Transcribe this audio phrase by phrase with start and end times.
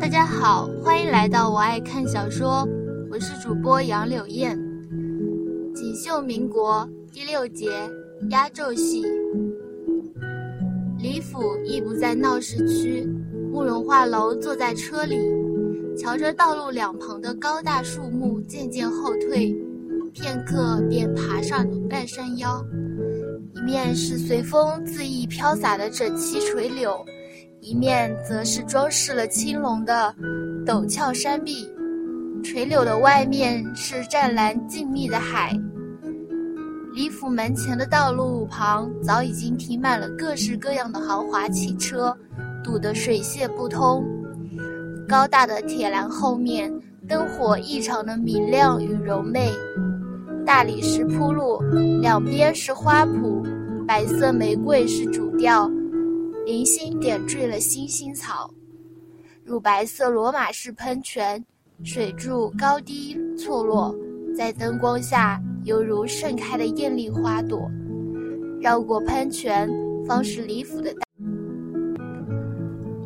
[0.00, 2.66] 大家好，欢迎来到我爱看小说，
[3.10, 4.58] 我是主播杨柳燕。
[5.74, 7.70] 锦绣民国第六节
[8.30, 9.04] 压轴戏。
[10.98, 13.06] 李府亦不在闹市区，
[13.52, 15.18] 慕容画楼坐在车里，
[15.94, 19.54] 瞧着道路两旁的高大树木渐渐后退，
[20.14, 22.64] 片刻便爬上半山腰。
[23.54, 27.04] 一面是随风恣意飘洒的整齐垂柳，
[27.60, 30.14] 一面则是装饰了青龙的
[30.66, 31.68] 陡峭山壁。
[32.42, 35.52] 垂柳的外面是湛蓝静谧的海。
[36.94, 42.16] 李府门前的道路旁早已经停满了各式各样的豪华汽车，
[42.62, 44.04] 堵得水泄不通。
[45.08, 46.72] 高大的铁栏后面，
[47.08, 49.50] 灯火异常的明亮与柔媚。
[50.46, 51.60] 大理石铺路，
[52.00, 53.44] 两边是花圃，
[53.86, 55.70] 白色玫瑰是主调，
[56.48, 58.50] 零星点缀了星星草。
[59.44, 61.44] 乳白色罗马式喷泉，
[61.84, 63.94] 水柱高低错落，
[64.34, 67.70] 在灯光下犹如盛开的艳丽花朵。
[68.62, 69.68] 绕过喷泉，
[70.06, 71.00] 方是李府的大。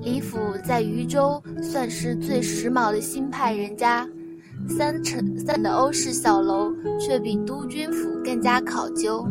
[0.02, 4.08] 李府在渝州算是最时髦的新派人家。
[4.68, 9.26] 三层三的欧式小楼，却比督军府更加考究。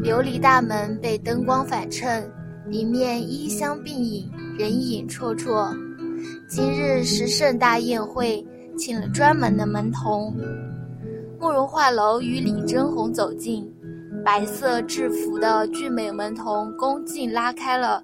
[0.00, 2.30] 琉璃大门被灯光反衬，
[2.66, 5.76] 里面衣香鬓影，人影绰绰。
[6.48, 8.44] 今日是盛大宴会，
[8.78, 10.34] 请了专门的门童。
[11.38, 13.70] 慕容画楼与李真红走近，
[14.24, 18.02] 白色制服的俊美门童恭敬拉开了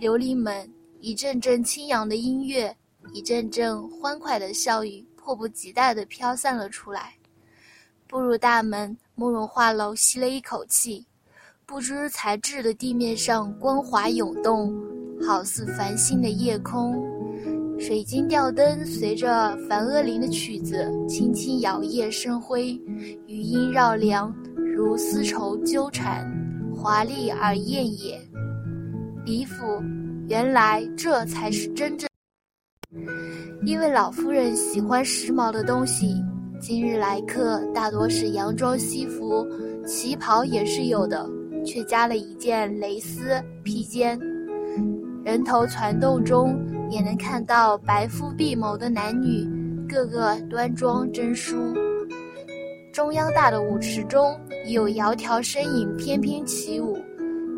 [0.00, 0.68] 琉璃门，
[1.00, 2.76] 一阵阵轻扬的音乐，
[3.12, 5.04] 一阵阵欢快的笑语。
[5.22, 7.12] 迫不及待地飘散了出来。
[8.08, 11.06] 步入大门，慕容画楼吸了一口气，
[11.70, 14.74] 不知材质的地面上光滑涌动，
[15.24, 17.00] 好似繁星的夜空。
[17.78, 22.72] 水晶吊灯随着梵婀琳的曲子轻轻摇曳生辉，
[23.28, 26.28] 余音绕梁，如丝绸纠缠，
[26.74, 28.20] 华丽而艳也。
[29.24, 29.80] 李府，
[30.28, 32.10] 原来这才是真正。
[33.64, 36.16] 因为老夫人喜欢时髦的东西，
[36.60, 39.46] 今日来客大多是洋装西服，
[39.86, 41.30] 旗袍也是有的，
[41.64, 44.18] 却加了一件蕾丝披肩。
[45.24, 46.58] 人头攒动中，
[46.90, 49.46] 也能看到白肤碧眸的男女，
[49.88, 51.56] 个个端庄真淑。
[52.92, 56.98] 中央大的舞池中，有窈窕身影翩翩起舞，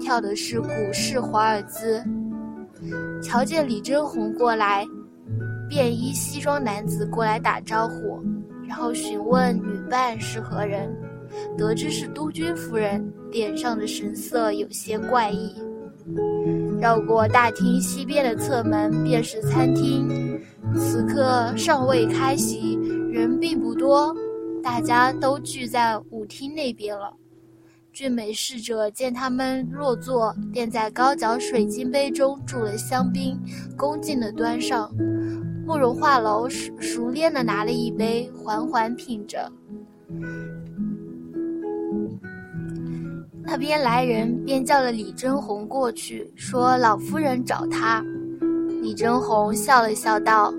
[0.00, 2.02] 跳的是古式华尔兹。
[3.22, 4.86] 瞧见李真红过来。
[5.68, 8.22] 便衣西装男子过来打招呼，
[8.68, 10.94] 然后询问女伴是何人，
[11.56, 15.52] 得知是督军夫人，脸上的神色有些怪异。
[16.80, 20.40] 绕过大厅西边的侧门，便是餐厅，
[20.74, 22.74] 此刻尚未开席，
[23.10, 24.14] 人并不多，
[24.62, 27.14] 大家都聚在舞厅那边了。
[27.92, 33.38] 俊美侍者见他们落座，便在高脚水晶杯中注了香槟，
[33.76, 34.90] 恭敬地端上。
[35.64, 39.50] 慕容画楼熟熟练地拿了一杯，缓缓品着。
[43.44, 48.04] 那边来人便叫了李真红过去，说老夫人找他。
[48.80, 50.52] 李真红笑了笑道：“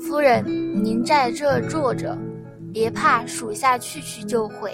[0.00, 0.44] 夫人，
[0.82, 2.16] 您在这坐着，
[2.72, 4.72] 别怕，属下去去就回。”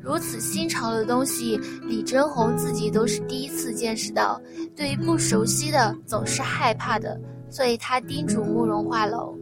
[0.00, 4.40] 如此新潮的东西，李真红自己都是第一次见识到，
[4.74, 7.20] 对于不熟悉的总是害怕的。
[7.48, 9.36] 所以他叮嘱慕容画楼，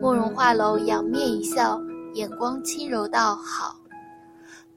[0.00, 1.80] 慕容画楼仰面一笑，
[2.14, 3.76] 眼光轻柔道：“好。”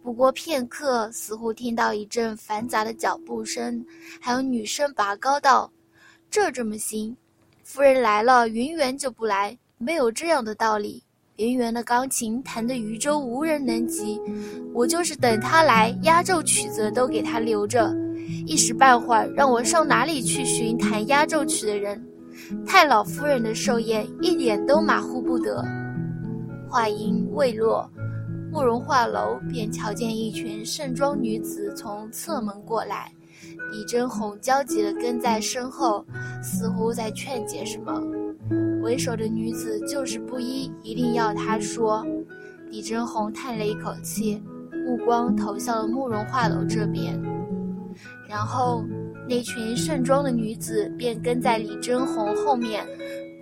[0.09, 3.86] 不过片刻，似乎听到一阵繁杂的脚步声，
[4.20, 5.72] 还有女声拔高道
[6.31, 7.16] ：“这怎么行？
[7.64, 11.03] 夫人来了，云园就不来，没有这样的道理。
[11.36, 14.19] 云园的钢琴弹得渝州无人能及，
[14.74, 17.96] 我就是等他来，压轴曲子都给他留着，
[18.48, 22.03] 一时半会儿让我上哪里去寻弹压轴曲的人？”
[22.66, 25.63] 太老夫人的寿宴一点都马虎不得。
[26.68, 27.88] 话音未落，
[28.51, 33.12] 慕容画楼便瞧见一群盛装女子从侧门过来，
[33.72, 36.06] 李真红焦急地跟在身后，
[36.42, 38.01] 似乎在劝解什么。
[38.81, 42.06] 为首的女子就是不依，一定要他说。
[42.69, 44.42] 李真红叹了一口气，
[44.86, 47.19] 目光投向了慕容画楼这边，
[48.28, 48.84] 然后。
[49.31, 52.84] 那群盛装的女子便跟在李真红后面，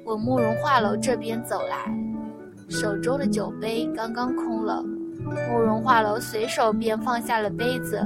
[0.03, 1.89] 往慕容画楼这边走来。
[2.67, 4.83] 手中的酒杯刚刚空了，
[5.49, 8.01] 慕容画楼随手便放下了杯子，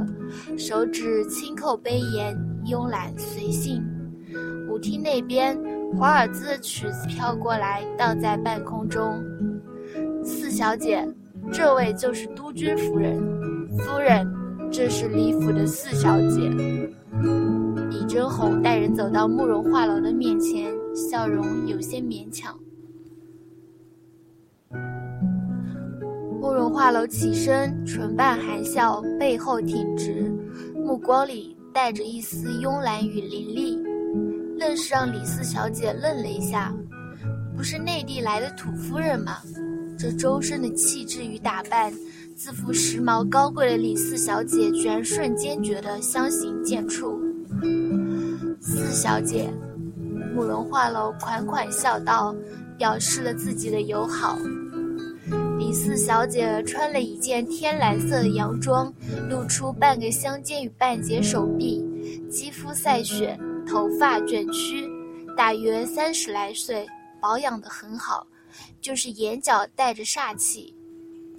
[0.57, 2.35] 手指轻扣杯沿，
[2.65, 3.83] 慵懒随性。
[4.69, 5.57] 舞厅那边，
[5.97, 9.23] 华尔兹的曲子飘过来，荡在半空中。
[10.23, 11.07] 四小姐，
[11.51, 13.19] 这位就是督军夫人。
[13.79, 14.25] 夫人，
[14.71, 16.49] 这是李府的四小姐。
[17.89, 22.57] 李真红带人走到慕容画楼的面前，笑容有些勉强。
[26.51, 30.29] 慕容画楼起身，唇瓣含笑，背后挺直，
[30.75, 33.81] 目光里带着一丝慵懒与凌厉，
[34.57, 36.73] 愣是让李四小姐愣了一下。
[37.55, 39.37] 不是内地来的土夫人吗？
[39.97, 41.89] 这周身的气质与打扮，
[42.35, 47.17] 自负时髦高贵的李四小姐，居然瞬间觉得相形见绌。
[48.59, 49.49] 四小姐，
[50.35, 52.35] 慕容画楼款款笑道，
[52.77, 54.37] 表示了自己的友好。
[55.71, 58.93] 四小姐穿了一件天蓝色的洋装，
[59.29, 61.83] 露出半个香肩与半截手臂，
[62.29, 63.37] 肌肤赛雪，
[63.67, 64.89] 头发卷曲，
[65.35, 66.87] 大约三十来岁，
[67.19, 68.25] 保养得很好。
[68.81, 70.75] 就是眼角带着煞气，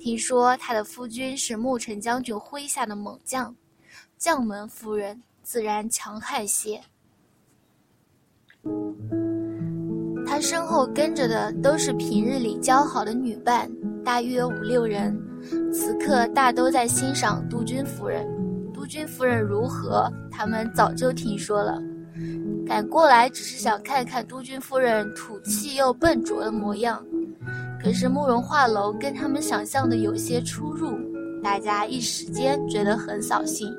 [0.00, 3.54] 听说他的夫君是牧尘将军麾下的猛将，
[4.16, 6.80] 将门夫人自然强悍些。
[10.26, 13.70] 他身后跟着的都是平日里交好的女伴，
[14.04, 15.16] 大约五六人，
[15.72, 18.26] 此刻大都在欣赏督军夫人。
[18.72, 21.80] 督军夫人如何，他们早就听说了，
[22.66, 27.02] 赶过来只是想看看督军夫人土气又笨拙的模样。
[27.80, 30.98] 可是慕容画楼跟他们想象的有些出入，
[31.42, 33.72] 大家一时间觉得很扫兴。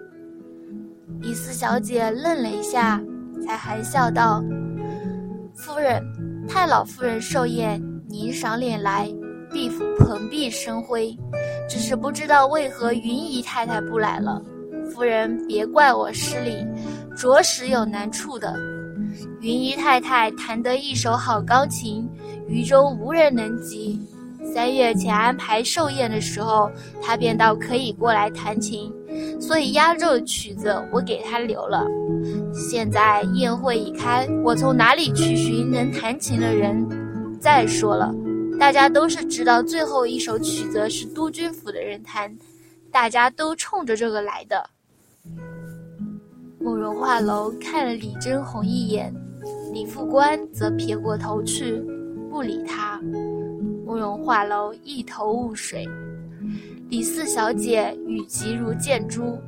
[1.22, 3.02] 李四小姐愣了一下，
[3.46, 4.44] 才含笑道
[5.56, 6.02] ：“夫人，
[6.48, 9.10] 太老夫人寿宴，您赏脸来，
[9.54, 11.16] 毕府蓬荜生辉。
[11.70, 14.42] 只是不知道为何云姨太太不来了。
[14.94, 16.68] 夫人别怪我失礼，
[17.16, 18.54] 着实有难处的。
[19.40, 22.10] 云姨太太弹得一手好钢琴。”
[22.46, 23.98] 渝州无人能及。
[24.54, 26.70] 三月前安排寿宴的时候，
[27.02, 28.92] 他便倒可以过来弹琴，
[29.40, 31.88] 所以压轴的曲子我给他留了。
[32.54, 36.86] 现在宴会已开，我从哪里去寻能弹琴的人？
[37.40, 38.14] 再说了，
[38.60, 42.36] 大家都是知道最后一首曲子是督军府的人弹，
[42.92, 44.70] 大家都冲着这个来的。
[46.60, 49.14] 慕容画楼看了李真红一眼，
[49.74, 51.84] 李副官则撇过头去。
[52.30, 53.00] 不理他，
[53.86, 55.88] 慕容画楼一头雾水。
[56.90, 59.40] 李四小姐语急如箭猪。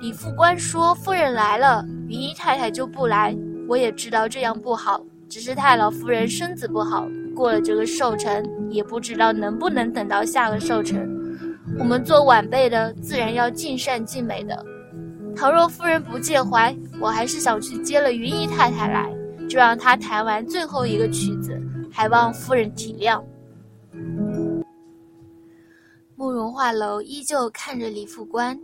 [0.00, 3.36] 李副官说：“夫人来了，云姨太太就不来。
[3.68, 11.08] 我也知道这样不好，只是太老夫人身子不好，过了这个寿辰，也不知道能不能等到下个寿辰。
[11.78, 14.64] 我们做晚辈的，自然要尽善尽美的。
[15.34, 19.10] 倘若夫人不介怀，我还是想去接了云姨太太来，
[19.48, 21.58] 就让她弹完最后一个曲子。”
[21.94, 23.22] 还望夫人体谅。
[26.16, 28.58] 慕容画楼依旧看着李副官，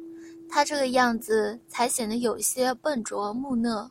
[0.49, 3.91] 他这个样子才显得有些笨拙木讷。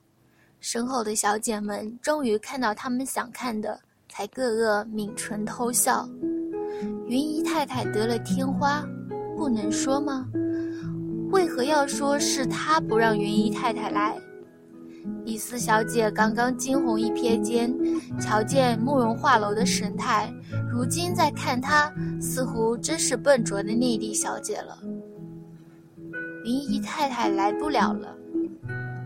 [0.60, 3.80] 身后的小姐们终于看到他们想看的，
[4.18, 6.10] 才个个抿唇偷笑。
[7.06, 8.84] 云姨太太得了天花，
[9.38, 10.28] 不能说吗？
[11.30, 14.18] 为何要说是他不让云姨太太来？
[15.24, 17.72] 李四小姐刚刚惊鸿一瞥间，
[18.20, 20.34] 瞧见慕容画楼的神态，
[20.68, 24.80] 如今再看她，似乎真是笨拙的内地小姐了。
[26.44, 28.18] 云姨太太来不了了。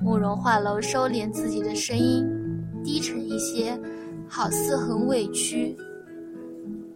[0.02, 2.26] 慕容画楼收敛自己的声音，
[2.82, 3.78] 低沉一些，
[4.34, 5.76] 好似很委屈。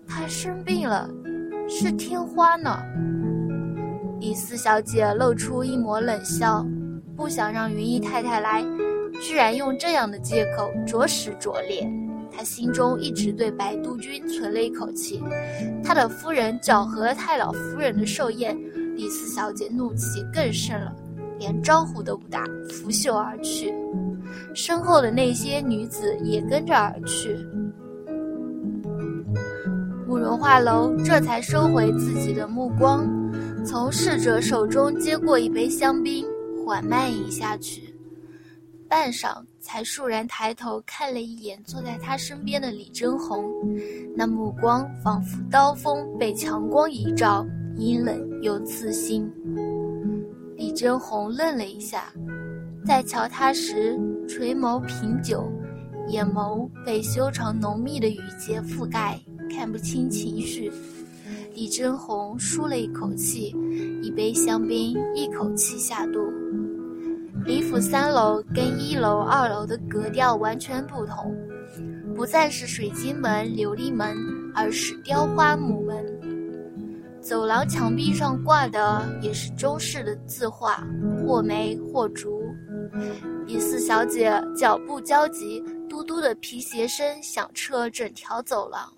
[0.08, 1.10] 他生病了，
[1.68, 2.80] 是天花呢。
[4.22, 6.66] 李四小姐露出一抹冷笑，
[7.14, 8.64] 不想让云姨太太来。
[9.22, 11.86] 居然用这样的借口，着实拙劣。
[12.32, 15.22] 他心中一直对白督军存了一口气，
[15.84, 18.58] 他的夫人搅和了太老夫人的寿宴，
[18.96, 20.94] 李四小姐怒气更盛了，
[21.46, 23.72] 连招呼都不打，拂袖而去。
[24.56, 27.38] 身后的那些女子也跟着而去。
[30.08, 33.08] 慕容画楼这才收回自己的目光，
[33.64, 36.26] 从侍者手中接过一杯香槟，
[36.66, 37.94] 缓慢饮下去。
[38.90, 43.46] 半晌，才倏然抬头看了一眼坐在他身边的李真红，
[44.16, 47.46] 那目光仿佛刀锋被强光一照，
[47.78, 49.32] 阴冷又刺心。
[50.76, 52.12] 李真红愣了一下，
[52.86, 55.50] 在瞧他时，垂眸品酒，
[56.10, 59.18] 眼眸被修长浓密的雨结覆盖，
[59.50, 60.70] 看不清情绪。
[61.54, 63.56] 李真红舒了一口气，
[64.04, 66.20] 一杯香槟一口气下肚。
[67.46, 71.34] 李府三楼跟一楼、二楼的格调完全不同，
[72.14, 74.14] 不再是水晶门、琉璃门，
[74.54, 76.06] 而是雕花木门。
[77.26, 80.88] 走廊墙壁上挂的也是中式的字画，
[81.26, 82.40] 或梅或竹。
[83.48, 88.94] 李四小姐脚步焦急，嘟嘟的皮鞋声响彻整条走廊，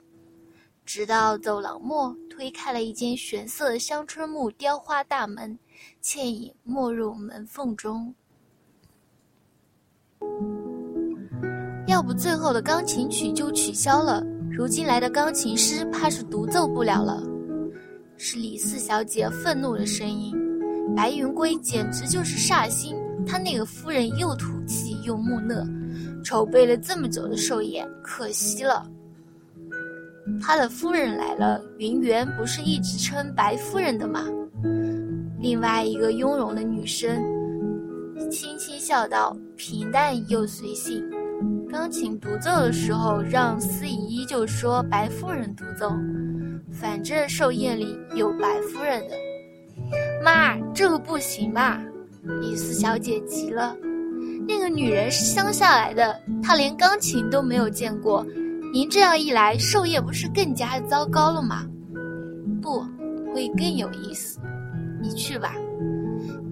[0.83, 5.57] 直到走廊末推开了一间玄色香椿木雕花大门，
[6.01, 8.13] 倩影没入门缝中。
[11.87, 17.23] 要不最后的钢琴曲就取消了，如今来的钢琴师怕是独奏不了了。
[18.17, 20.35] 是李四小姐愤怒的声音。
[20.95, 22.95] 白云归简直就是煞星，
[23.25, 25.65] 他那个夫人又土气又木讷，
[26.23, 28.89] 筹备了这么久的寿宴，可惜了。
[30.41, 34.25] 他的夫人来了，云园不是一直称白夫人的吗？
[35.39, 37.21] 另外一个雍容的女生
[38.31, 41.03] 轻轻笑道，平淡又随性。
[41.69, 45.91] 钢琴独奏的时候，让司仪依旧说白夫人独奏，
[46.71, 49.15] 反正寿宴里有白夫人的。
[50.23, 51.81] 妈，这个不行吧！
[52.41, 53.75] 李四小姐急了，
[54.47, 58.25] 那个女人是乡下来的，她连钢琴都没有见过，
[58.73, 61.65] 您这样一来，寿宴不是更加糟糕了吗？
[62.61, 62.83] 不
[63.33, 64.39] 会更有意思，
[65.01, 65.55] 你去吧。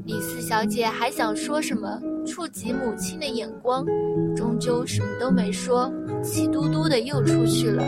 [0.06, 2.00] 李四小姐还想说什么，
[2.36, 3.86] 触及母亲的眼光，
[4.36, 5.90] 终究什么都没说，
[6.22, 7.82] 气嘟嘟的又出去了。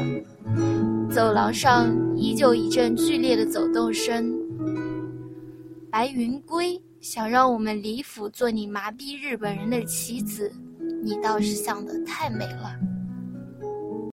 [1.11, 4.33] 走廊上依旧一阵剧烈的走动声。
[5.91, 10.49] 白云归想让我们李府做你麻痹日本人的棋子，
[11.03, 12.71] 你倒是想得太美了。